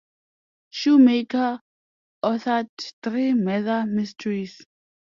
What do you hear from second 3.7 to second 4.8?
mysteries.